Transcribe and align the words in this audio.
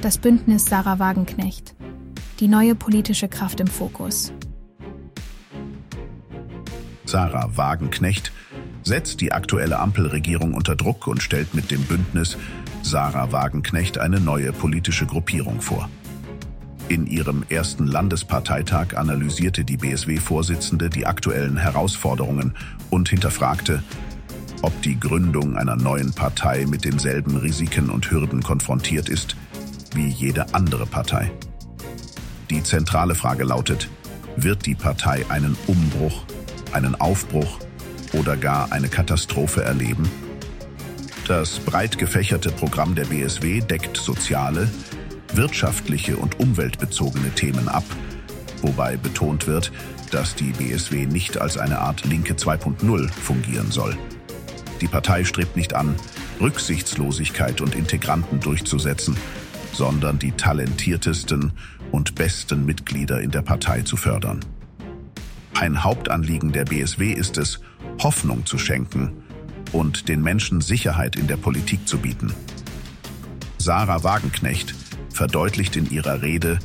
Das 0.00 0.16
Bündnis 0.16 0.66
Sarah 0.66 1.00
Wagenknecht. 1.00 1.74
Die 2.38 2.46
neue 2.46 2.76
politische 2.76 3.26
Kraft 3.26 3.58
im 3.58 3.66
Fokus. 3.66 4.32
Sarah 7.04 7.50
Wagenknecht 7.56 8.30
setzt 8.84 9.20
die 9.20 9.32
aktuelle 9.32 9.80
Ampelregierung 9.80 10.54
unter 10.54 10.76
Druck 10.76 11.08
und 11.08 11.20
stellt 11.20 11.52
mit 11.52 11.72
dem 11.72 11.82
Bündnis 11.82 12.38
Sarah 12.82 13.32
Wagenknecht 13.32 13.98
eine 13.98 14.20
neue 14.20 14.52
politische 14.52 15.04
Gruppierung 15.04 15.60
vor. 15.60 15.88
In 16.88 17.08
ihrem 17.08 17.44
ersten 17.48 17.88
Landesparteitag 17.88 18.96
analysierte 18.96 19.64
die 19.64 19.78
BSW-Vorsitzende 19.78 20.90
die 20.90 21.06
aktuellen 21.06 21.56
Herausforderungen 21.56 22.54
und 22.90 23.08
hinterfragte, 23.08 23.82
ob 24.62 24.80
die 24.82 24.98
Gründung 24.98 25.56
einer 25.56 25.74
neuen 25.74 26.12
Partei 26.12 26.66
mit 26.66 26.84
denselben 26.84 27.36
Risiken 27.36 27.90
und 27.90 28.08
Hürden 28.12 28.44
konfrontiert 28.44 29.08
ist 29.08 29.36
wie 29.94 30.08
jede 30.08 30.54
andere 30.54 30.86
Partei. 30.86 31.30
Die 32.50 32.62
zentrale 32.62 33.14
Frage 33.14 33.44
lautet, 33.44 33.88
wird 34.36 34.66
die 34.66 34.74
Partei 34.74 35.24
einen 35.28 35.56
Umbruch, 35.66 36.24
einen 36.72 36.94
Aufbruch 36.94 37.58
oder 38.12 38.36
gar 38.36 38.72
eine 38.72 38.88
Katastrophe 38.88 39.62
erleben? 39.62 40.08
Das 41.26 41.58
breit 41.58 41.98
gefächerte 41.98 42.50
Programm 42.50 42.94
der 42.94 43.04
BSW 43.04 43.60
deckt 43.60 43.96
soziale, 43.98 44.70
wirtschaftliche 45.34 46.16
und 46.16 46.40
umweltbezogene 46.40 47.30
Themen 47.34 47.68
ab, 47.68 47.84
wobei 48.62 48.96
betont 48.96 49.46
wird, 49.46 49.70
dass 50.10 50.34
die 50.34 50.52
BSW 50.52 51.04
nicht 51.04 51.38
als 51.38 51.58
eine 51.58 51.80
Art 51.80 52.04
Linke 52.06 52.34
2.0 52.34 53.10
fungieren 53.10 53.70
soll. 53.70 53.96
Die 54.80 54.88
Partei 54.88 55.24
strebt 55.24 55.56
nicht 55.56 55.74
an, 55.74 55.96
Rücksichtslosigkeit 56.40 57.60
und 57.60 57.74
Integranten 57.74 58.40
durchzusetzen, 58.40 59.16
sondern 59.72 60.18
die 60.18 60.32
talentiertesten 60.32 61.52
und 61.92 62.14
besten 62.14 62.64
Mitglieder 62.64 63.20
in 63.20 63.30
der 63.30 63.42
Partei 63.42 63.82
zu 63.82 63.96
fördern. 63.96 64.40
Ein 65.54 65.82
Hauptanliegen 65.82 66.52
der 66.52 66.64
BSW 66.64 67.12
ist 67.12 67.38
es, 67.38 67.60
Hoffnung 68.02 68.46
zu 68.46 68.58
schenken 68.58 69.12
und 69.72 70.08
den 70.08 70.22
Menschen 70.22 70.60
Sicherheit 70.60 71.16
in 71.16 71.26
der 71.26 71.36
Politik 71.36 71.86
zu 71.88 71.98
bieten. 71.98 72.32
Sarah 73.58 74.04
Wagenknecht 74.04 74.74
verdeutlicht 75.12 75.76
in 75.76 75.90
ihrer 75.90 76.22
Rede, 76.22 76.58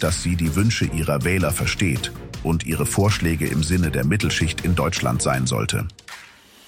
dass 0.00 0.22
sie 0.22 0.36
die 0.36 0.56
Wünsche 0.56 0.86
ihrer 0.86 1.24
Wähler 1.24 1.52
versteht 1.52 2.12
und 2.42 2.66
ihre 2.66 2.86
Vorschläge 2.86 3.46
im 3.46 3.62
Sinne 3.62 3.90
der 3.90 4.04
Mittelschicht 4.04 4.62
in 4.62 4.74
Deutschland 4.74 5.22
sein 5.22 5.46
sollte. 5.46 5.86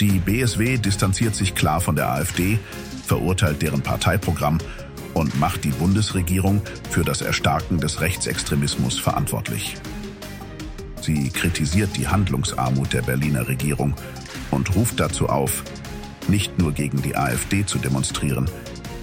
Die 0.00 0.18
BSW 0.18 0.78
distanziert 0.78 1.34
sich 1.34 1.54
klar 1.54 1.80
von 1.80 1.96
der 1.96 2.10
AfD, 2.10 2.58
verurteilt 3.06 3.62
deren 3.62 3.82
Parteiprogramm 3.82 4.58
und 5.16 5.40
macht 5.40 5.64
die 5.64 5.70
Bundesregierung 5.70 6.60
für 6.90 7.02
das 7.02 7.22
Erstarken 7.22 7.80
des 7.80 8.02
Rechtsextremismus 8.02 8.98
verantwortlich. 8.98 9.76
Sie 11.00 11.30
kritisiert 11.30 11.96
die 11.96 12.06
Handlungsarmut 12.06 12.92
der 12.92 13.00
Berliner 13.00 13.48
Regierung 13.48 13.94
und 14.50 14.76
ruft 14.76 15.00
dazu 15.00 15.30
auf, 15.30 15.64
nicht 16.28 16.58
nur 16.58 16.72
gegen 16.72 17.00
die 17.00 17.16
AfD 17.16 17.64
zu 17.64 17.78
demonstrieren, 17.78 18.50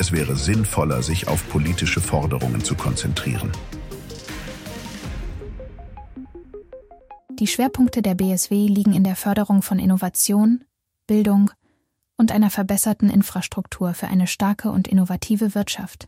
es 0.00 0.10
wäre 0.10 0.34
sinnvoller, 0.34 1.02
sich 1.02 1.28
auf 1.28 1.48
politische 1.48 2.00
Forderungen 2.00 2.64
zu 2.64 2.74
konzentrieren. 2.74 3.52
Die 7.38 7.46
Schwerpunkte 7.46 8.02
der 8.02 8.16
BSW 8.16 8.66
liegen 8.66 8.94
in 8.94 9.04
der 9.04 9.14
Förderung 9.14 9.62
von 9.62 9.78
Innovation, 9.78 10.64
Bildung 11.06 11.52
und 12.20 12.32
einer 12.32 12.50
verbesserten 12.50 13.08
Infrastruktur 13.08 13.94
für 13.94 14.06
eine 14.06 14.26
starke 14.26 14.70
und 14.70 14.86
innovative 14.86 15.54
Wirtschaft. 15.54 16.06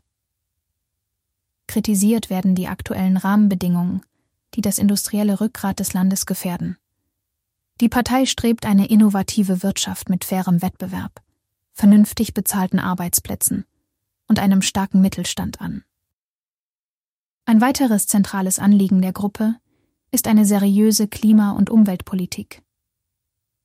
Kritisiert 1.66 2.28
werden 2.28 2.54
die 2.54 2.68
aktuellen 2.68 3.16
Rahmenbedingungen, 3.16 4.02
die 4.52 4.60
das 4.60 4.76
industrielle 4.76 5.40
Rückgrat 5.40 5.80
des 5.80 5.94
Landes 5.94 6.26
gefährden. 6.26 6.76
Die 7.80 7.88
Partei 7.88 8.26
strebt 8.26 8.66
eine 8.66 8.88
innovative 8.88 9.62
Wirtschaft 9.62 10.10
mit 10.10 10.26
fairem 10.26 10.60
Wettbewerb, 10.60 11.22
vernünftig 11.72 12.34
bezahlten 12.34 12.78
Arbeitsplätzen 12.78 13.64
und 14.28 14.38
einem 14.38 14.60
starken 14.60 15.00
Mittelstand 15.00 15.62
an. 15.62 15.82
Ein 17.46 17.62
weiteres 17.62 18.06
zentrales 18.06 18.58
Anliegen 18.58 19.00
der 19.00 19.14
Gruppe 19.14 19.56
ist 20.10 20.28
eine 20.28 20.44
seriöse 20.44 21.08
Klima- 21.08 21.52
und 21.52 21.70
Umweltpolitik. 21.70 22.61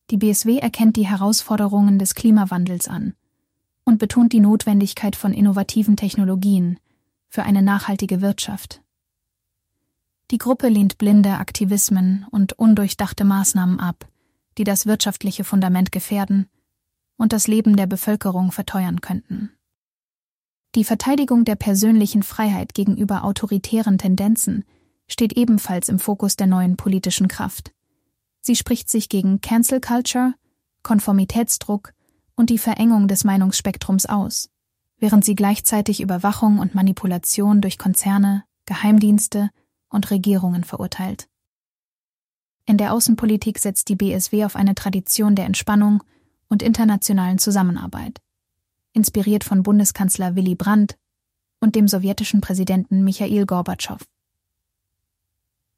Die 0.09 0.17
BSW 0.17 0.59
erkennt 0.59 0.95
die 0.95 1.07
Herausforderungen 1.07 1.99
des 1.99 2.15
Klimawandels 2.15 2.87
an 2.87 3.13
und 3.83 3.97
betont 3.97 4.31
die 4.31 4.39
Notwendigkeit 4.39 5.15
von 5.15 5.33
innovativen 5.33 5.97
Technologien 5.97 6.79
für 7.29 7.43
eine 7.43 7.61
nachhaltige 7.61 8.21
Wirtschaft. 8.21 8.81
Die 10.31 10.37
Gruppe 10.37 10.69
lehnt 10.69 10.97
blinde 10.97 11.37
Aktivismen 11.37 12.25
und 12.31 12.53
undurchdachte 12.53 13.25
Maßnahmen 13.25 13.79
ab, 13.79 14.07
die 14.57 14.63
das 14.63 14.85
wirtschaftliche 14.85 15.43
Fundament 15.43 15.91
gefährden 15.91 16.49
und 17.17 17.33
das 17.33 17.47
Leben 17.47 17.75
der 17.75 17.87
Bevölkerung 17.87 18.51
verteuern 18.51 19.01
könnten. 19.01 19.51
Die 20.75 20.83
Verteidigung 20.83 21.45
der 21.45 21.55
persönlichen 21.55 22.23
Freiheit 22.23 22.73
gegenüber 22.73 23.23
autoritären 23.23 23.97
Tendenzen 23.97 24.63
steht 25.07 25.33
ebenfalls 25.33 25.89
im 25.89 25.99
Fokus 25.99 26.35
der 26.35 26.47
neuen 26.47 26.77
politischen 26.77 27.27
Kraft. 27.27 27.73
Sie 28.47 28.55
spricht 28.55 28.89
sich 28.89 29.09
gegen 29.09 29.41
Cancel 29.41 29.81
Culture, 29.81 30.33
Konformitätsdruck 30.81 31.91
und 32.33 32.49
die 32.49 32.57
Verengung 32.57 33.09
des 33.09 33.25
Meinungsspektrums 33.25 34.05
aus, 34.05 34.49
während 34.99 35.25
sie 35.25 35.35
gleichzeitig 35.35 35.99
Überwachung 35.99 36.59
und 36.59 36.73
Manipulation 36.73 37.59
durch 37.59 37.77
Konzerne, 37.77 38.45
Geheimdienste 38.65 39.49
und 39.89 40.11
Regierungen 40.11 40.63
verurteilt. 40.63 41.27
In 42.65 42.77
der 42.77 42.93
Außenpolitik 42.93 43.59
setzt 43.59 43.89
die 43.89 43.97
BSW 43.97 44.45
auf 44.45 44.55
eine 44.55 44.75
Tradition 44.75 45.35
der 45.35 45.43
Entspannung 45.43 46.01
und 46.47 46.63
internationalen 46.63 47.39
Zusammenarbeit 47.39 48.21
inspiriert 48.93 49.43
von 49.43 49.61
Bundeskanzler 49.61 50.37
Willy 50.37 50.55
Brandt 50.55 50.97
und 51.59 51.75
dem 51.75 51.89
sowjetischen 51.89 52.39
Präsidenten 52.39 53.03
Michail 53.03 53.45
Gorbatschow. 53.45 53.99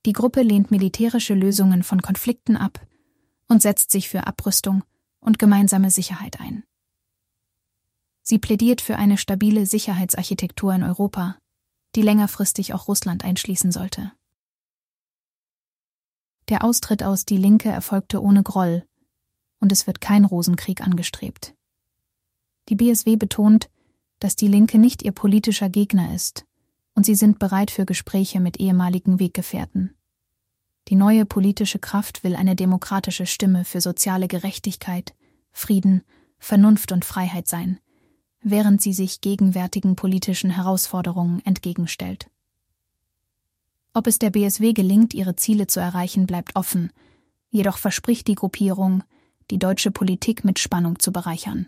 Die 0.09 0.13
Gruppe 0.13 0.41
lehnt 0.41 0.71
militärische 0.71 1.35
Lösungen 1.35 1.83
von 1.83 2.01
Konflikten 2.01 2.57
ab 2.57 2.83
und 3.47 3.61
setzt 3.61 3.91
sich 3.91 4.09
für 4.09 4.25
Abrüstung 4.25 4.83
und 5.19 5.37
gemeinsame 5.37 5.91
Sicherheit 5.91 6.39
ein. 6.39 6.63
Sie 8.23 8.39
plädiert 8.39 8.81
für 8.81 8.95
eine 8.95 9.19
stabile 9.19 9.67
Sicherheitsarchitektur 9.67 10.73
in 10.73 10.81
Europa, 10.81 11.37
die 11.95 12.01
längerfristig 12.01 12.73
auch 12.73 12.87
Russland 12.87 13.23
einschließen 13.23 13.71
sollte. 13.71 14.11
Der 16.47 16.63
Austritt 16.63 17.03
aus 17.03 17.25
Die 17.25 17.37
Linke 17.37 17.69
erfolgte 17.69 18.23
ohne 18.23 18.41
Groll, 18.41 18.87
und 19.59 19.71
es 19.71 19.85
wird 19.85 20.01
kein 20.01 20.25
Rosenkrieg 20.25 20.81
angestrebt. 20.81 21.53
Die 22.69 22.75
BSW 22.75 23.15
betont, 23.15 23.69
dass 24.17 24.35
die 24.35 24.47
Linke 24.47 24.79
nicht 24.79 25.03
ihr 25.03 25.11
politischer 25.11 25.69
Gegner 25.69 26.15
ist 26.15 26.47
und 26.95 27.05
sie 27.05 27.13
sind 27.13 27.37
bereit 27.37 27.69
für 27.69 27.85
Gespräche 27.85 28.39
mit 28.39 28.59
ehemaligen 28.59 29.19
Weggefährten. 29.19 29.93
Die 30.89 30.95
neue 30.95 31.23
politische 31.23 31.77
Kraft 31.77 32.23
will 32.23 32.35
eine 32.35 32.55
demokratische 32.55 33.27
Stimme 33.27 33.63
für 33.63 33.79
soziale 33.79 34.27
Gerechtigkeit, 34.27 35.13
Frieden, 35.51 36.01
Vernunft 36.39 36.91
und 36.91 37.05
Freiheit 37.05 37.47
sein, 37.47 37.79
während 38.41 38.81
sie 38.81 38.93
sich 38.93 39.21
gegenwärtigen 39.21 39.95
politischen 39.95 40.49
Herausforderungen 40.49 41.45
entgegenstellt. 41.45 42.31
Ob 43.93 44.07
es 44.07 44.17
der 44.17 44.31
BSW 44.31 44.73
gelingt, 44.73 45.13
ihre 45.13 45.35
Ziele 45.35 45.67
zu 45.67 45.79
erreichen, 45.79 46.25
bleibt 46.25 46.55
offen, 46.55 46.91
jedoch 47.51 47.77
verspricht 47.77 48.27
die 48.27 48.35
Gruppierung, 48.35 49.03
die 49.51 49.59
deutsche 49.59 49.91
Politik 49.91 50.43
mit 50.43 50.57
Spannung 50.57 50.97
zu 50.97 51.11
bereichern. 51.11 51.67